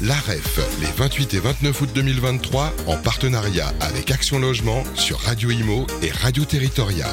l'AREF, 0.00 0.60
les 0.80 0.90
28 0.96 1.34
et 1.34 1.40
29 1.40 1.80
août 1.80 1.90
2023, 1.94 2.72
en 2.86 2.96
partenariat 2.96 3.72
avec 3.80 4.10
Action 4.10 4.38
Logement 4.38 4.84
sur 4.94 5.18
Radio 5.20 5.50
Imo 5.50 5.86
et 6.02 6.10
Radio 6.10 6.44
Territoria. 6.44 7.06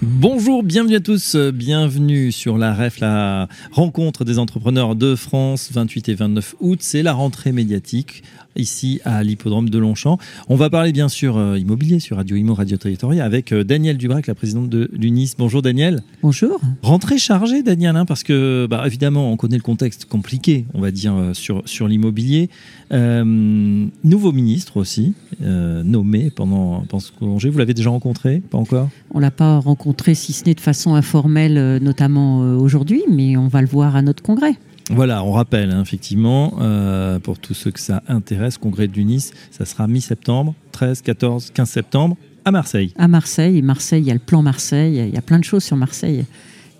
Bonjour, 0.00 0.62
bienvenue 0.62 0.94
à 0.94 1.00
tous, 1.00 1.34
bienvenue 1.34 2.30
sur 2.30 2.56
la 2.56 2.72
REF, 2.72 3.00
la 3.00 3.48
rencontre 3.72 4.24
des 4.24 4.38
entrepreneurs 4.38 4.94
de 4.94 5.16
France, 5.16 5.70
28 5.72 6.08
et 6.08 6.14
29 6.14 6.54
août. 6.60 6.78
C'est 6.82 7.02
la 7.02 7.12
rentrée 7.12 7.50
médiatique 7.50 8.22
ici 8.54 9.00
à 9.04 9.22
l'hippodrome 9.24 9.70
de 9.70 9.78
Longchamp. 9.78 10.18
On 10.48 10.56
va 10.56 10.70
parler 10.70 10.92
bien 10.92 11.08
sûr 11.08 11.36
euh, 11.36 11.58
immobilier 11.58 12.00
sur 12.00 12.16
Radio 12.16 12.36
Imo, 12.36 12.54
Radio 12.54 12.76
Territoria 12.76 13.24
avec 13.24 13.52
euh, 13.52 13.64
Daniel 13.64 13.96
Dubrac, 13.96 14.26
la 14.26 14.34
présidente 14.34 14.68
de 14.68 14.88
l'UNIS. 14.92 15.34
Bonjour 15.38 15.62
Daniel. 15.62 16.02
Bonjour. 16.22 16.60
Rentrée 16.82 17.18
chargée 17.18 17.62
Daniel, 17.62 17.96
hein, 17.96 18.04
parce 18.04 18.22
que 18.22 18.66
bah, 18.68 18.82
évidemment 18.86 19.32
on 19.32 19.36
connaît 19.36 19.56
le 19.56 19.62
contexte 19.62 20.06
compliqué, 20.06 20.64
on 20.74 20.80
va 20.80 20.90
dire, 20.90 21.14
euh, 21.14 21.34
sur, 21.34 21.62
sur 21.66 21.88
l'immobilier. 21.88 22.50
nouveau 22.90 24.32
ministre 24.32 24.76
aussi, 24.76 25.14
nommé 25.40 26.30
pendant, 26.30 26.84
pendant 26.88 27.00
ce 27.00 27.12
congé. 27.12 27.50
Vous 27.50 27.58
l'avez 27.58 27.74
déjà 27.74 27.90
rencontré 27.90 28.40
Pas 28.50 28.58
encore? 28.58 28.88
On 29.12 29.18
l'a 29.18 29.30
pas 29.30 29.58
rencontré 29.58 29.87
si 30.14 30.32
ce 30.32 30.44
n'est 30.44 30.54
de 30.54 30.60
façon 30.60 30.94
informelle, 30.94 31.78
notamment 31.82 32.40
aujourd'hui, 32.56 33.02
mais 33.10 33.36
on 33.36 33.48
va 33.48 33.60
le 33.60 33.68
voir 33.68 33.96
à 33.96 34.02
notre 34.02 34.22
congrès. 34.22 34.56
Voilà, 34.90 35.22
on 35.22 35.32
rappelle 35.32 35.70
hein, 35.70 35.82
effectivement, 35.82 36.54
euh, 36.60 37.18
pour 37.18 37.38
tous 37.38 37.52
ceux 37.52 37.70
que 37.70 37.80
ça 37.80 38.02
intéresse, 38.08 38.56
congrès 38.56 38.88
de 38.88 39.00
Nice, 39.00 39.32
ça 39.50 39.66
sera 39.66 39.86
mi-septembre, 39.86 40.54
13, 40.72 41.02
14, 41.02 41.50
15 41.52 41.68
septembre, 41.68 42.16
à 42.44 42.50
Marseille. 42.50 42.94
À 42.96 43.06
Marseille, 43.06 43.60
Marseille, 43.60 44.02
il 44.02 44.06
y 44.06 44.10
a 44.10 44.14
le 44.14 44.20
plan 44.20 44.40
Marseille, 44.40 45.04
il 45.06 45.14
y 45.14 45.18
a 45.18 45.22
plein 45.22 45.38
de 45.38 45.44
choses 45.44 45.62
sur 45.62 45.76
Marseille. 45.76 46.24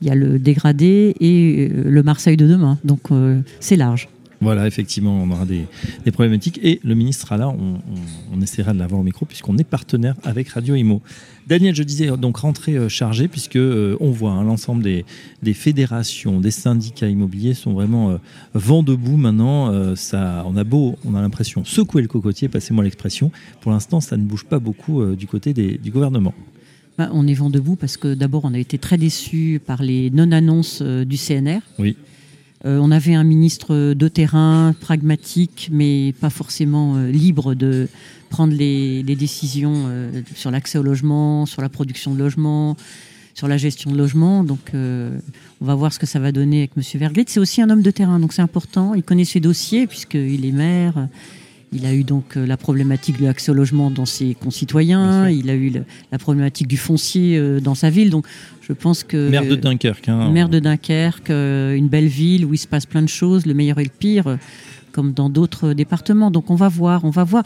Il 0.00 0.08
y 0.08 0.10
a 0.10 0.14
le 0.14 0.38
dégradé 0.38 1.14
et 1.20 1.68
euh, 1.70 1.90
le 1.90 2.02
Marseille 2.02 2.36
de 2.36 2.46
demain, 2.46 2.78
donc 2.84 3.00
euh, 3.10 3.40
c'est 3.60 3.76
large. 3.76 4.08
Voilà, 4.40 4.68
effectivement, 4.68 5.20
on 5.20 5.30
aura 5.32 5.44
des, 5.44 5.66
problématiques. 6.12 6.60
Et 6.62 6.80
le 6.84 6.94
ministre 6.94 7.26
sera 7.26 7.36
là, 7.36 7.48
on, 7.48 8.40
essaiera 8.40 8.72
de 8.72 8.78
l'avoir 8.78 9.00
au 9.00 9.04
micro, 9.04 9.26
puisqu'on 9.26 9.58
est 9.58 9.64
partenaire 9.64 10.14
avec 10.22 10.48
Radio 10.50 10.76
Imo. 10.76 11.02
Daniel, 11.48 11.74
je 11.74 11.82
disais 11.82 12.08
donc 12.16 12.36
rentrée 12.36 12.76
euh, 12.76 12.88
chargée, 12.88 13.26
puisque 13.26 13.56
euh, 13.56 13.96
on 14.00 14.10
voit 14.10 14.32
hein, 14.32 14.44
l'ensemble 14.44 14.82
des, 14.82 15.54
fédérations, 15.54 16.40
des 16.40 16.52
syndicats 16.52 17.08
immobiliers 17.08 17.54
sont 17.54 17.72
vraiment 17.72 18.10
euh, 18.10 18.18
vent 18.54 18.82
debout 18.82 19.16
maintenant. 19.16 19.96
ça, 19.96 20.44
on 20.46 20.56
a 20.56 20.64
beau, 20.64 20.96
on 21.04 21.14
a 21.14 21.20
l'impression 21.20 21.64
secouer 21.64 22.02
le 22.02 22.08
cocotier, 22.08 22.48
passez-moi 22.48 22.84
l'expression. 22.84 23.32
Pour 23.60 23.72
l'instant, 23.72 24.00
ça 24.00 24.16
ne 24.16 24.22
bouge 24.22 24.44
pas 24.44 24.60
beaucoup 24.60 25.04
du 25.16 25.26
côté 25.26 25.52
du 25.52 25.90
gouvernement. 25.90 26.34
Bah, 26.96 27.10
on 27.12 27.26
est 27.26 27.34
vent 27.34 27.50
debout 27.50 27.76
parce 27.76 27.96
que 27.96 28.14
d'abord, 28.14 28.44
on 28.44 28.54
a 28.54 28.58
été 28.58 28.78
très 28.78 28.98
déçus 28.98 29.60
par 29.64 29.82
les 29.82 30.10
non-annonces 30.10 30.82
du 30.82 31.16
CNR. 31.16 31.60
Oui. 31.78 31.96
Euh, 32.64 32.78
on 32.80 32.90
avait 32.90 33.14
un 33.14 33.24
ministre 33.24 33.94
de 33.94 34.08
terrain, 34.08 34.74
pragmatique, 34.80 35.68
mais 35.72 36.12
pas 36.20 36.30
forcément 36.30 36.96
euh, 36.96 37.10
libre 37.10 37.54
de 37.54 37.88
prendre 38.30 38.52
les, 38.52 39.02
décisions 39.02 39.84
euh, 39.86 40.22
sur 40.34 40.50
l'accès 40.50 40.78
au 40.78 40.82
logement, 40.82 41.46
sur 41.46 41.62
la 41.62 41.68
production 41.68 42.14
de 42.14 42.18
logement, 42.18 42.76
sur 43.34 43.46
la 43.46 43.56
gestion 43.56 43.92
de 43.92 43.96
logement. 43.96 44.42
Donc, 44.42 44.72
on 44.74 45.64
va 45.64 45.74
voir 45.76 45.92
ce 45.92 46.00
que 46.00 46.06
ça 46.06 46.18
va 46.18 46.32
donner 46.32 46.58
avec 46.58 46.72
M. 46.76 46.82
Verglit. 47.00 47.24
C'est 47.28 47.40
aussi 47.40 47.62
un 47.62 47.70
homme 47.70 47.82
de 47.82 47.90
terrain, 47.92 48.18
donc 48.18 48.32
c'est 48.32 48.42
important. 48.42 48.94
Il 48.94 49.04
connaît 49.04 49.24
ses 49.24 49.40
dossiers, 49.40 49.86
puisqu'il 49.86 50.44
est 50.44 50.52
maire. 50.52 51.08
Il 51.72 51.84
a 51.84 51.92
eu 51.92 52.02
donc 52.02 52.36
la 52.36 52.56
problématique 52.56 53.20
de 53.20 53.26
l'accès 53.26 53.50
au 53.50 53.54
logement 53.54 53.90
dans 53.90 54.06
ses 54.06 54.34
concitoyens. 54.34 55.28
Il 55.28 55.50
a 55.50 55.54
eu 55.54 55.70
la 56.10 56.18
problématique 56.18 56.66
du 56.66 56.78
foncier 56.78 57.60
dans 57.60 57.74
sa 57.74 57.90
ville. 57.90 58.08
Donc, 58.08 58.26
je 58.68 58.74
pense 58.74 59.02
que 59.02 59.30
maire 59.30 59.46
de 59.46 59.56
Dunkerque, 59.56 60.10
hein. 60.10 60.30
maire 60.30 60.50
de 60.50 60.58
Dunkerque, 60.58 61.30
euh, 61.30 61.74
une 61.74 61.88
belle 61.88 62.06
ville 62.06 62.44
où 62.44 62.52
il 62.52 62.58
se 62.58 62.66
passe 62.66 62.84
plein 62.84 63.00
de 63.00 63.08
choses, 63.08 63.46
le 63.46 63.54
meilleur 63.54 63.78
et 63.78 63.84
le 63.84 63.90
pire, 63.90 64.26
euh, 64.26 64.36
comme 64.92 65.14
dans 65.14 65.30
d'autres 65.30 65.72
départements. 65.72 66.30
Donc 66.30 66.50
on 66.50 66.54
va 66.54 66.68
voir, 66.68 67.04
on 67.04 67.10
va 67.10 67.24
voir. 67.24 67.44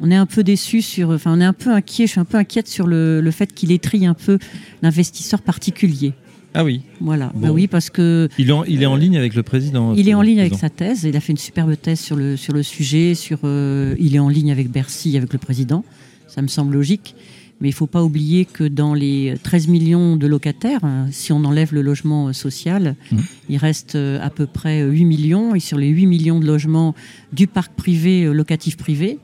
On 0.00 0.10
est 0.10 0.16
un 0.16 0.26
peu 0.26 0.44
déçu 0.44 0.80
sur, 0.80 1.10
enfin 1.10 1.36
on 1.36 1.40
est 1.40 1.44
un 1.44 1.52
peu 1.52 1.70
inquiet. 1.70 2.06
Je 2.06 2.12
suis 2.12 2.20
un 2.20 2.24
peu 2.24 2.38
inquiète 2.38 2.68
sur 2.68 2.86
le, 2.86 3.28
fait 3.32 3.52
qu'il 3.52 3.72
étrie 3.72 4.06
un 4.06 4.14
peu 4.14 4.38
l'investisseur 4.82 5.42
particulier. 5.42 6.12
Ah 6.54 6.64
oui. 6.64 6.82
Voilà. 7.00 7.32
Bah 7.34 7.50
oui, 7.50 7.66
parce 7.66 7.90
que 7.90 8.28
il 8.38 8.50
est, 8.50 8.52
en, 8.52 8.64
il 8.64 8.82
est 8.82 8.86
en 8.86 8.96
ligne 8.96 9.16
avec 9.16 9.34
le 9.34 9.42
président. 9.42 9.94
Il 9.94 10.08
est 10.08 10.14
en 10.14 10.22
ligne 10.22 10.40
avec 10.40 10.54
sa 10.54 10.68
thèse. 10.68 11.04
Il 11.04 11.16
a 11.16 11.20
fait 11.20 11.32
une 11.32 11.38
superbe 11.38 11.74
thèse 11.80 12.00
sur 12.00 12.16
le 12.16 12.36
sur 12.36 12.52
le 12.52 12.62
sujet. 12.62 13.14
Sur, 13.14 13.40
euh, 13.44 13.94
il 13.98 14.14
est 14.14 14.18
en 14.18 14.28
ligne 14.28 14.52
avec 14.52 14.70
Bercy, 14.70 15.16
avec 15.16 15.32
le 15.32 15.38
président. 15.38 15.84
Ça 16.28 16.42
me 16.42 16.48
semble 16.48 16.74
logique. 16.74 17.14
Mais 17.60 17.68
il 17.68 17.72
ne 17.72 17.76
faut 17.76 17.86
pas 17.86 18.02
oublier 18.02 18.44
que 18.44 18.64
dans 18.64 18.92
les 18.92 19.34
13 19.44 19.68
millions 19.68 20.16
de 20.16 20.26
locataires, 20.26 20.82
hein, 20.82 21.06
si 21.12 21.32
on 21.32 21.44
enlève 21.44 21.72
le 21.72 21.80
logement 21.80 22.28
euh, 22.28 22.32
social, 22.32 22.96
mmh. 23.12 23.16
il 23.50 23.56
reste 23.56 23.94
euh, 23.94 24.18
à 24.20 24.30
peu 24.30 24.46
près 24.46 24.82
8 24.82 25.04
millions. 25.04 25.54
Et 25.54 25.60
sur 25.60 25.78
les 25.78 25.88
8 25.88 26.06
millions 26.06 26.40
de 26.40 26.46
logements 26.46 26.94
du 27.32 27.46
parc 27.46 27.72
privé, 27.74 28.24
locatif 28.24 28.76
privé, 28.76 29.18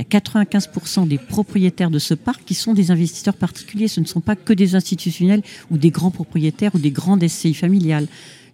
il 0.00 0.14
y 0.14 0.16
a 0.16 0.20
95% 0.20 1.06
des 1.06 1.18
propriétaires 1.18 1.90
de 1.90 1.98
ce 1.98 2.14
parc 2.14 2.44
qui 2.44 2.54
sont 2.54 2.72
des 2.72 2.90
investisseurs 2.90 3.34
particuliers. 3.34 3.88
Ce 3.88 4.00
ne 4.00 4.06
sont 4.06 4.20
pas 4.20 4.36
que 4.36 4.52
des 4.52 4.74
institutionnels 4.74 5.42
ou 5.70 5.76
des 5.76 5.90
grands 5.90 6.10
propriétaires 6.10 6.74
ou 6.74 6.78
des 6.78 6.90
grandes 6.90 7.26
SCI 7.26 7.54
familiales. 7.54 8.06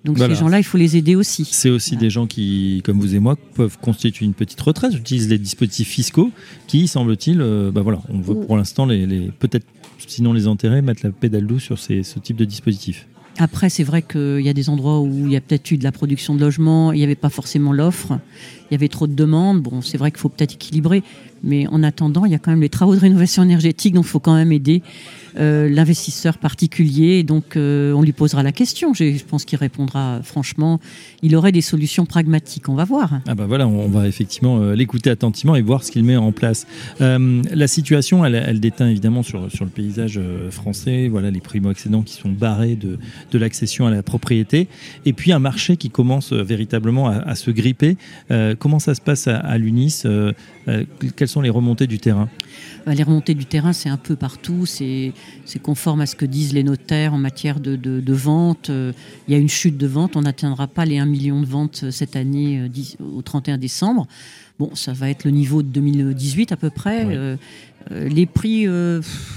Donc 0.04 0.18
ces 0.18 0.34
gens-là, 0.36 0.58
il 0.58 0.64
faut 0.64 0.78
les 0.78 0.96
aider 0.96 1.16
aussi. 1.16 1.44
C'est 1.50 1.70
aussi 1.70 1.96
des 1.96 2.10
gens 2.10 2.26
qui, 2.26 2.80
comme 2.84 3.00
vous 3.00 3.16
et 3.16 3.18
moi, 3.18 3.36
peuvent 3.54 3.76
constituer 3.78 4.24
une 4.24 4.34
petite 4.34 4.60
retraite, 4.60 4.94
utilisent 4.94 5.28
les 5.28 5.38
dispositifs 5.38 5.88
fiscaux 5.88 6.30
qui, 6.68 6.86
semble-t-il, 6.86 7.40
euh, 7.40 7.72
bah 7.72 7.82
voilà, 7.82 8.00
on 8.08 8.20
veut 8.20 8.36
pour 8.36 8.56
l'instant 8.56 8.86
les, 8.86 9.32
peut-être 9.38 9.66
sinon 10.06 10.32
les 10.32 10.46
enterrer, 10.46 10.80
mettre 10.80 11.00
la 11.04 11.10
pédale 11.10 11.46
douce 11.46 11.64
sur 11.64 11.78
ces, 11.78 12.04
ce 12.04 12.20
type 12.20 12.36
de 12.36 12.44
dispositif. 12.44 13.08
Après, 13.38 13.68
c'est 13.68 13.84
vrai 13.84 14.00
qu'il 14.00 14.40
y 14.40 14.48
a 14.48 14.54
des 14.54 14.70
endroits 14.70 15.00
où 15.00 15.26
il 15.26 15.32
y 15.32 15.36
a 15.36 15.40
peut-être 15.40 15.70
eu 15.70 15.76
de 15.76 15.84
la 15.84 15.92
production 15.92 16.34
de 16.34 16.40
logements, 16.40 16.92
il 16.92 16.98
n'y 16.98 17.04
avait 17.04 17.14
pas 17.14 17.28
forcément 17.28 17.72
l'offre, 17.72 18.18
il 18.70 18.72
y 18.72 18.74
avait 18.74 18.88
trop 18.88 19.06
de 19.06 19.14
demandes. 19.14 19.60
Bon, 19.60 19.82
c'est 19.82 19.98
vrai 19.98 20.10
qu'il 20.10 20.20
faut 20.20 20.30
peut-être 20.30 20.54
équilibrer, 20.54 21.02
mais 21.42 21.66
en 21.68 21.82
attendant, 21.82 22.24
il 22.24 22.32
y 22.32 22.34
a 22.34 22.38
quand 22.38 22.50
même 22.50 22.60
les 22.60 22.68
travaux 22.68 22.94
de 22.94 23.00
rénovation 23.00 23.42
énergétique, 23.42 23.94
donc 23.94 24.04
il 24.04 24.08
faut 24.08 24.20
quand 24.20 24.34
même 24.34 24.52
aider 24.52 24.82
euh, 25.38 25.68
l'investisseur 25.68 26.38
particulier. 26.38 27.22
Donc, 27.22 27.56
euh, 27.56 27.92
on 27.92 28.00
lui 28.00 28.12
posera 28.12 28.42
la 28.42 28.52
question. 28.52 28.94
Je, 28.94 29.22
pense 29.24 29.44
qu'il 29.44 29.58
répondra 29.58 30.20
franchement. 30.22 30.80
Il 31.22 31.36
aurait 31.36 31.52
des 31.52 31.60
solutions 31.60 32.06
pragmatiques. 32.06 32.70
On 32.70 32.74
va 32.74 32.84
voir. 32.84 33.20
Ah 33.26 33.34
bah 33.34 33.44
voilà, 33.46 33.68
on 33.68 33.88
va 33.88 34.08
effectivement 34.08 34.60
euh, 34.60 34.74
l'écouter 34.74 35.10
attentivement 35.10 35.54
et 35.54 35.60
voir 35.60 35.84
ce 35.84 35.90
qu'il 35.90 36.04
met 36.04 36.16
en 36.16 36.32
place. 36.32 36.66
la 37.00 37.66
situation, 37.66 38.24
elle, 38.24 38.60
déteint 38.60 38.88
évidemment 38.88 39.22
sur, 39.22 39.50
sur 39.52 39.64
le 39.64 39.70
paysage 39.70 40.20
français. 40.50 41.08
Voilà, 41.08 41.30
les 41.30 41.40
primo-accédants 41.40 42.02
qui 42.02 42.14
sont 42.14 42.30
barrés 42.30 42.76
de, 42.76 42.98
de 43.30 43.38
l'accession 43.38 43.86
à 43.86 43.90
la 43.90 44.02
propriété. 44.02 44.68
Et 45.04 45.12
puis 45.12 45.32
un 45.32 45.38
marché 45.38 45.76
qui 45.76 45.90
commence 45.90 46.32
véritablement 46.32 47.08
à, 47.08 47.34
se 47.34 47.50
gripper. 47.50 47.96
comment 48.58 48.78
ça 48.78 48.94
se 48.94 49.00
passe 49.00 49.28
à 49.28 49.58
l'UNIS 49.58 50.04
Quelles 51.26 51.32
sont 51.32 51.40
les 51.40 51.50
remontées 51.50 51.88
du 51.88 51.98
terrain 51.98 52.28
bah, 52.86 52.94
les 52.94 53.02
remontées 53.02 53.34
du 53.34 53.46
terrain, 53.46 53.72
c'est 53.72 53.88
un 53.88 53.96
peu 53.96 54.14
partout. 54.14 54.64
C'est 54.64 55.12
conforme 55.60 56.02
à 56.02 56.06
ce 56.06 56.14
que 56.14 56.24
disent 56.24 56.52
les 56.52 56.62
notaires 56.62 57.14
en 57.14 57.18
matière 57.18 57.58
de, 57.58 57.74
de, 57.74 58.12
vente. 58.12 58.70
Euh, 58.70 58.92
il 59.26 59.32
y 59.32 59.36
a 59.36 59.40
une 59.40 59.48
chute 59.48 59.76
de 59.76 59.88
vente. 59.88 60.14
On 60.14 60.20
n'atteindra 60.20 60.68
pas 60.68 60.84
les 60.84 60.98
1 60.98 61.06
million 61.06 61.40
de 61.40 61.46
ventes 61.46 61.80
euh, 61.82 61.90
cette 61.90 62.14
année 62.14 62.60
euh, 62.60 63.04
au 63.16 63.22
31 63.22 63.58
décembre. 63.58 64.06
Bon, 64.60 64.72
ça 64.76 64.92
va 64.92 65.10
être 65.10 65.24
le 65.24 65.32
niveau 65.32 65.64
de 65.64 65.68
2018 65.68 66.52
à 66.52 66.56
peu 66.56 66.70
près. 66.70 67.18
les 67.90 68.26
prix, 68.26 68.68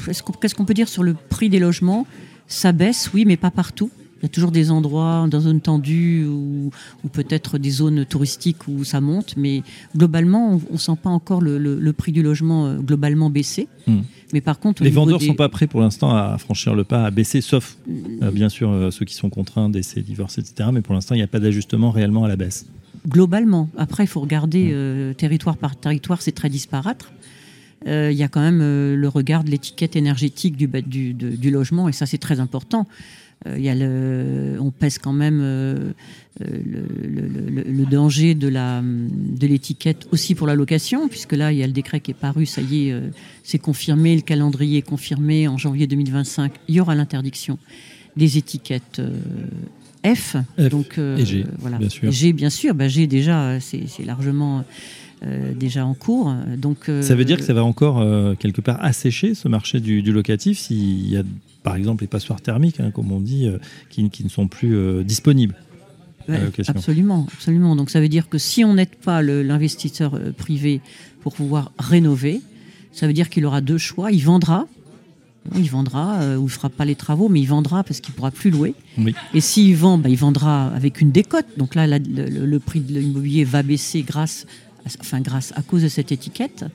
qu'est-ce 0.05 0.53
qu'on 0.53 0.65
peut 0.65 0.75
dire 0.75 0.87
sur 0.87 1.01
le 1.01 1.15
prix 1.15 1.49
des 1.49 1.59
logements? 1.59 2.05
Ça 2.47 2.71
baisse, 2.71 3.09
oui, 3.15 3.25
mais 3.25 3.35
pas 3.35 3.49
partout. 3.49 3.89
Il 4.19 4.23
y 4.23 4.25
a 4.25 4.29
toujours 4.29 4.51
des 4.51 4.69
endroits 4.69 5.27
dans 5.29 5.39
zone 5.39 5.61
tendue 5.61 6.25
ou, 6.25 6.71
peut-être 7.13 7.57
des 7.57 7.69
zones 7.69 8.05
touristiques 8.05 8.67
où 8.67 8.83
ça 8.83 8.99
monte, 8.99 9.35
mais 9.37 9.63
globalement, 9.95 10.59
on 10.69 10.73
ne 10.73 10.77
sent 10.77 10.97
pas 11.01 11.09
encore 11.09 11.41
le, 11.41 11.91
prix 11.93 12.11
du 12.11 12.21
logement 12.21 12.67
euh, 12.67 12.77
globalement 12.77 13.29
baisser. 13.29 13.67
Hmm. 13.87 14.01
Mais 14.33 14.41
par 14.41 14.59
contre, 14.59 14.83
les 14.83 14.89
vendeurs 14.89 15.19
ne 15.19 15.25
sont 15.25 15.33
pas 15.33 15.49
prêts 15.49 15.67
pour 15.67 15.81
l'instant 15.81 16.15
à 16.15 16.37
franchir 16.37 16.75
le 16.75 16.83
pas, 16.83 17.05
à 17.05 17.11
baisser, 17.11 17.41
sauf 17.41 17.77
euh, 18.21 18.31
bien 18.31 18.49
sûr 18.49 18.69
euh, 18.69 18.91
ceux 18.91 19.05
qui 19.05 19.15
sont 19.15 19.29
contraints 19.29 19.69
d'essayer, 19.69 20.03
divorcer, 20.03 20.41
etc. 20.41 20.69
Mais 20.71 20.81
pour 20.81 20.93
l'instant, 20.93 21.15
il 21.15 21.19
n'y 21.19 21.23
a 21.23 21.27
pas 21.27 21.39
d'ajustement 21.39 21.91
réellement 21.91 22.25
à 22.25 22.27
la 22.27 22.35
baisse. 22.35 22.67
Globalement, 23.07 23.69
après, 23.77 24.03
il 24.03 24.07
faut 24.07 24.19
regarder 24.19 24.73
hmm. 24.73 25.15
territoire 25.15 25.57
par 25.57 25.75
territoire, 25.77 26.21
c'est 26.21 26.33
très 26.33 26.49
disparate. 26.49 27.09
Il 27.85 28.11
y 28.11 28.23
a 28.23 28.27
quand 28.27 28.41
même 28.41 28.59
le 28.59 29.07
regard 29.07 29.43
de 29.43 29.51
l'étiquette 29.51 29.95
énergétique 29.95 30.57
du, 30.57 30.67
du, 30.67 31.51
logement, 31.51 31.87
et 31.87 31.93
ça 31.93 32.05
c'est 32.05 32.17
très 32.17 32.39
important. 32.39 32.85
Euh, 33.47 33.57
il 33.57 33.63
y 33.63 33.69
a 33.69 33.75
le, 33.75 34.57
on 34.59 34.69
pèse 34.69 34.97
quand 34.97 35.13
même 35.13 35.39
euh, 35.41 35.93
euh, 36.41 36.45
le, 36.45 37.85
danger 37.85 38.35
de 38.35 38.49
de 38.49 39.47
l'étiquette 39.47 40.07
aussi 40.11 40.35
pour 40.35 40.45
la 40.45 40.55
location, 40.55 41.07
puisque 41.07 41.33
là 41.33 41.51
il 41.51 41.59
y 41.59 41.63
a 41.63 41.67
le 41.67 41.73
décret 41.73 42.01
qui 42.01 42.11
est 42.11 42.15
paru, 42.15 42.45
ça 42.45 42.61
y 42.61 42.89
est, 42.89 43.01
c'est 43.43 43.59
confirmé, 43.59 44.15
le 44.15 44.21
calendrier 44.21 44.79
est 44.79 44.87
confirmé 44.87 45.47
en 45.47 45.57
janvier 45.57 45.87
2025, 45.87 46.51
il 46.67 46.75
y 46.75 46.81
aura 46.81 46.95
l'interdiction 46.95 47.57
des 48.17 48.37
étiquettes. 48.37 49.01
F, 50.05 50.37
donc 50.57 50.97
et 50.97 51.25
G, 51.25 51.45
voilà. 51.59 51.77
bien 51.77 51.89
sûr. 51.89 52.11
G, 52.11 52.33
bien 52.33 52.49
sûr, 52.49 52.73
bah, 52.73 52.87
G 52.87 53.05
déjà, 53.07 53.59
c'est 53.59 54.05
largement 54.05 54.63
déjà 55.55 55.85
en 55.85 55.93
cours. 55.93 56.33
Donc, 56.57 56.89
ça 57.01 57.15
veut 57.15 57.25
dire 57.25 57.37
que 57.37 57.43
ça 57.43 57.53
va 57.53 57.63
encore 57.63 58.01
quelque 58.37 58.61
part 58.61 58.81
assécher 58.81 59.35
ce 59.35 59.47
marché 59.49 59.81
du, 59.81 60.01
du 60.01 60.13
locatif 60.13 60.57
s'il 60.57 61.09
y 61.09 61.17
a 61.17 61.23
par 61.63 61.75
exemple 61.75 62.03
les 62.03 62.07
passoires 62.07 62.41
thermiques, 62.41 62.79
hein, 62.79 62.91
comme 62.91 63.11
on 63.11 63.19
dit, 63.19 63.47
euh, 63.47 63.57
qui, 63.89 64.23
ne 64.23 64.29
sont 64.29 64.47
plus 64.47 64.75
euh, 64.75 65.03
disponibles. 65.03 65.55
absolument, 66.67 67.27
absolument. 67.33 67.75
Donc 67.75 67.89
ça 67.89 67.99
veut 67.99 68.07
dire 68.07 68.29
que 68.29 68.37
si 68.37 68.63
on 68.63 68.75
n'aide 68.75 68.95
pas 68.95 69.21
l'investisseur 69.21 70.15
euh, 70.15 70.31
privé 70.31 70.81
pour 71.21 71.33
pouvoir 71.33 71.71
rénover, 71.77 72.41
ça 72.91 73.07
veut 73.07 73.13
dire 73.13 73.29
qu'il 73.29 73.45
aura 73.45 73.61
deux 73.61 73.77
choix. 73.77 74.11
Il 74.11 74.23
vendra, 74.23 74.67
il 75.55 75.69
vendra 75.69 76.21
euh, 76.21 76.37
ou 76.37 76.45
il 76.45 76.49
fera 76.49 76.69
pas 76.69 76.85
les 76.85 76.95
travaux, 76.95 77.29
mais 77.29 77.39
il 77.41 77.45
vendra 77.45 77.83
parce 77.83 77.99
qu'il 77.99 78.13
pourra 78.13 78.31
plus 78.31 78.49
louer. 78.49 78.73
Et 79.33 79.41
s'il 79.41 79.75
vend, 79.75 79.97
bah, 79.97 80.09
il 80.09 80.17
vendra 80.17 80.67
avec 80.67 81.01
une 81.01 81.11
décote. 81.11 81.45
Donc 81.57 81.75
là, 81.75 81.87
le, 81.87 82.57
prix 82.59 82.79
de 82.81 82.99
l'immobilier 82.99 83.43
va 83.43 83.63
baisser 83.63 84.01
grâce, 84.01 84.45
enfin 84.99 85.21
grâce 85.21 85.53
à 85.55 85.61
cause 85.61 85.83
de 85.83 85.87
cette 85.87 86.11
étiquette. 86.11 86.65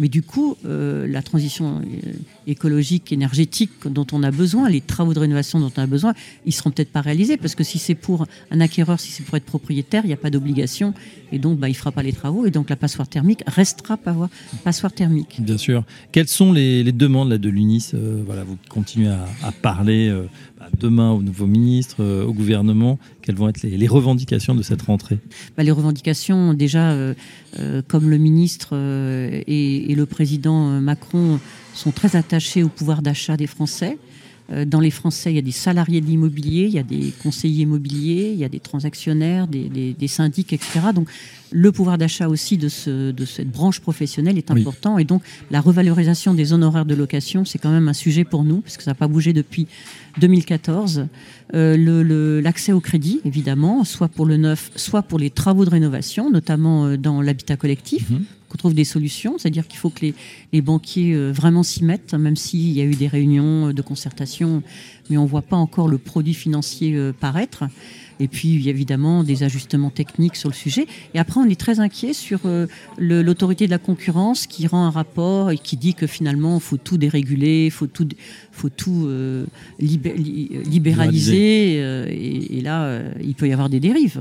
Mais 0.00 0.08
du 0.08 0.22
coup, 0.22 0.56
euh, 0.64 1.08
la 1.08 1.22
transition 1.22 1.78
euh, 1.78 2.12
écologique, 2.46 3.12
énergétique 3.12 3.70
dont 3.86 4.06
on 4.12 4.22
a 4.22 4.30
besoin, 4.30 4.68
les 4.68 4.80
travaux 4.80 5.12
de 5.12 5.18
rénovation 5.18 5.58
dont 5.58 5.72
on 5.76 5.82
a 5.82 5.86
besoin, 5.86 6.14
ils 6.46 6.52
seront 6.52 6.70
peut-être 6.70 6.92
pas 6.92 7.00
réalisés 7.00 7.36
parce 7.36 7.56
que 7.56 7.64
si 7.64 7.78
c'est 7.78 7.96
pour 7.96 8.26
un 8.50 8.60
acquéreur, 8.60 9.00
si 9.00 9.10
c'est 9.10 9.24
pour 9.24 9.36
être 9.36 9.44
propriétaire, 9.44 10.04
il 10.04 10.08
n'y 10.08 10.12
a 10.12 10.18
pas 10.18 10.30
d'obligation 10.30 10.94
et 11.32 11.38
donc 11.38 11.58
bah, 11.58 11.68
il 11.68 11.74
fera 11.74 11.90
pas 11.90 12.02
les 12.02 12.12
travaux 12.12 12.46
et 12.46 12.50
donc 12.50 12.70
la 12.70 12.76
passoire 12.76 13.08
thermique 13.08 13.42
restera 13.46 13.96
pas 13.96 14.14
passoire 14.62 14.92
thermique. 14.92 15.40
Bien 15.40 15.58
sûr. 15.58 15.84
Quelles 16.12 16.28
sont 16.28 16.52
les, 16.52 16.92
demandes 16.92 17.32
de 17.32 17.48
l'UNIS 17.48 17.90
euh, 17.94 18.22
Voilà, 18.24 18.44
vous 18.44 18.56
continuez 18.68 19.08
à, 19.08 19.52
parler 19.52 20.12
bah, 20.58 20.68
demain 20.78 21.10
au 21.10 21.22
nouveau 21.22 21.46
ministre, 21.46 22.04
au 22.04 22.32
gouvernement. 22.32 22.98
Quelles 23.28 23.36
vont 23.36 23.50
être 23.50 23.62
les, 23.62 23.88
revendications 23.88 24.54
de 24.54 24.62
cette 24.62 24.80
rentrée 24.80 25.18
bah, 25.54 25.62
Les 25.62 25.70
revendications, 25.70 26.54
déjà, 26.54 26.96
comme 27.86 28.08
le 28.08 28.16
ministre 28.16 28.74
et 29.46 29.58
et 29.88 29.94
le 29.94 30.06
président 30.06 30.70
euh, 30.70 30.80
Macron 30.80 31.40
sont 31.74 31.92
très 31.92 32.16
attachés 32.16 32.62
au 32.62 32.68
pouvoir 32.68 33.02
d'achat 33.02 33.36
des 33.36 33.46
Français. 33.46 33.98
Euh, 34.50 34.64
dans 34.64 34.80
les 34.80 34.90
Français, 34.90 35.32
il 35.32 35.36
y 35.36 35.38
a 35.38 35.42
des 35.42 35.52
salariés 35.52 36.00
de 36.00 36.06
l'immobilier, 36.06 36.64
il 36.64 36.72
y 36.72 36.78
a 36.78 36.82
des 36.82 37.12
conseillers 37.22 37.62
immobiliers, 37.62 38.30
il 38.32 38.38
y 38.38 38.44
a 38.44 38.48
des 38.48 38.60
transactionnaires, 38.60 39.46
des, 39.46 40.08
syndics, 40.08 40.52
etc. 40.52 40.80
Donc 40.94 41.08
le 41.50 41.70
pouvoir 41.72 41.98
d'achat 41.98 42.28
aussi 42.28 42.56
de, 42.56 42.68
ce, 42.68 43.10
de, 43.10 43.24
cette 43.24 43.50
branche 43.50 43.80
professionnelle 43.80 44.38
est 44.38 44.50
important. 44.50 44.98
Et 44.98 45.04
donc 45.04 45.22
la 45.50 45.60
revalorisation 45.60 46.34
des 46.34 46.52
honoraires 46.52 46.86
de 46.86 46.94
location, 46.94 47.44
c'est 47.44 47.58
quand 47.58 47.70
même 47.70 47.88
un 47.88 47.92
sujet 47.94 48.24
pour 48.24 48.44
nous, 48.44 48.60
parce 48.60 48.76
que 48.76 48.82
ça 48.82 48.92
n'a 48.92 48.94
pas 48.94 49.08
bougé 49.08 49.32
depuis 49.32 49.66
2014. 50.18 51.06
Euh, 51.54 52.40
l'accès 52.42 52.72
au 52.72 52.80
crédit, 52.80 53.20
évidemment, 53.24 53.84
soit 53.84 54.08
pour 54.08 54.26
le 54.26 54.36
neuf, 54.36 54.70
soit 54.76 55.02
pour 55.02 55.18
les 55.18 55.30
travaux 55.30 55.64
de 55.64 55.70
rénovation, 55.70 56.30
notamment 56.30 56.86
euh, 56.86 56.96
dans 56.96 57.22
l'habitat 57.22 57.56
collectif. 57.56 58.10
Mhm. 58.10 58.24
Qu'on 58.48 58.56
trouve 58.56 58.74
des 58.74 58.84
solutions, 58.84 59.36
c'est-à-dire 59.38 59.66
qu'il 59.66 59.78
faut 59.78 59.90
que 59.90 60.06
les, 60.52 60.62
banquiers 60.62 61.14
euh, 61.14 61.30
vraiment 61.30 61.62
s'y 61.62 61.84
mettent, 61.84 62.14
même 62.14 62.36
s'il 62.36 62.70
y 62.70 62.80
a 62.80 62.84
eu 62.84 62.94
des 62.94 63.08
réunions 63.08 63.72
de 63.72 63.82
concertation, 63.82 64.62
mais 65.10 65.16
on 65.16 65.24
ne 65.24 65.28
voit 65.28 65.42
pas 65.42 65.56
encore 65.56 65.88
le 65.88 65.98
produit 65.98 66.34
financier 66.34 66.96
paraître. 67.20 67.64
Et 68.20 68.28
puis, 68.28 68.48
il 68.48 68.62
y 68.62 68.68
a 68.68 68.70
évidemment 68.70 69.22
des 69.22 69.42
ajustements 69.42 69.90
techniques 69.90 70.36
sur 70.36 70.48
le 70.48 70.54
sujet. 70.54 70.86
Et 71.14 71.18
après, 71.18 71.40
on 71.40 71.44
est 71.44 71.58
très 71.58 71.80
inquiet 71.80 72.12
sur 72.12 72.40
euh, 72.44 72.66
l'autorité 72.98 73.66
de 73.66 73.70
la 73.70 73.78
concurrence 73.78 74.46
qui 74.46 74.66
rend 74.66 74.84
un 74.84 74.90
rapport 74.90 75.50
et 75.50 75.58
qui 75.58 75.76
dit 75.76 75.94
que 75.94 76.06
finalement, 76.06 76.56
il 76.56 76.62
faut 76.62 76.76
tout 76.76 76.98
déréguler, 76.98 77.66
il 77.66 77.70
faut 77.70 77.86
tout, 77.86 78.08
faut 78.50 78.68
tout 78.68 79.04
euh, 79.06 79.46
libéraliser. 79.78 81.76
Euh, 81.78 82.06
et, 82.08 82.60
là, 82.60 83.02
il 83.22 83.34
peut 83.34 83.48
y 83.48 83.52
avoir 83.52 83.68
des 83.68 83.80
dérives. 83.80 84.20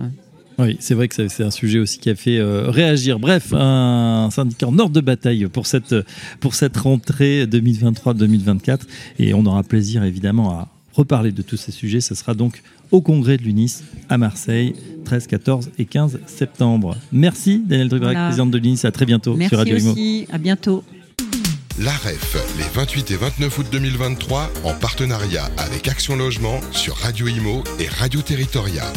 Oui, 0.60 0.78
c'est 0.80 0.96
vrai 0.96 1.08
que 1.08 1.28
c'est 1.28 1.44
un 1.44 1.52
sujet 1.52 1.80
aussi 1.80 2.00
qui 2.00 2.10
a 2.10 2.16
fait 2.16 2.42
réagir. 2.42 3.20
Bref, 3.20 3.54
un 3.54 4.30
syndicat 4.32 4.68
en 4.68 4.80
ordre 4.80 4.94
de 4.94 5.02
bataille 5.02 5.46
pour 5.48 5.68
cette, 5.68 5.96
pour 6.40 6.56
cette 6.56 6.78
rentrée 6.78 7.46
2023-2024. 7.46 8.80
Et 9.20 9.34
on 9.34 9.46
aura 9.46 9.64
plaisir 9.64 10.04
évidemment 10.04 10.52
à 10.52 10.68
reparler 10.94 11.32
de 11.32 11.44
tous 11.44 11.58
ces 11.58 11.72
sujets. 11.72 12.02
Ce 12.02 12.16
sera 12.16 12.34
donc 12.34 12.64
au 12.92 13.02
congrès 13.02 13.38
de 13.38 13.44
l'UNIS 13.44 13.84
à 14.10 14.18
Marseille, 14.18 14.74
13, 15.06 15.28
14 15.28 15.70
et 15.78 15.86
15 15.86 16.20
septembre. 16.26 16.98
Merci 17.12 17.62
Daniel 17.66 17.90
Drugrac, 17.90 18.16
présidente 18.16 18.52
de 18.52 18.58
l'UNIS. 18.58 18.82
À 18.84 18.92
très 18.92 19.06
bientôt 19.06 19.38
sur 19.48 19.58
Radio 19.58 19.78
Imo. 19.78 19.94
Merci, 19.94 20.28
à 20.32 20.38
bientôt. 20.38 20.84
La 21.80 21.92
REF, 21.92 22.36
les 22.58 22.64
28 22.64 23.12
et 23.12 23.18
29 23.18 23.60
août 23.60 23.68
2023, 23.72 24.50
en 24.64 24.74
partenariat 24.74 25.48
avec 25.58 25.88
Action 25.88 26.16
Logement 26.16 26.60
sur 26.72 26.96
Radio 26.98 27.28
Imo 27.28 27.64
et 27.80 27.88
Radio 27.88 28.24
Territoria. 28.24 28.92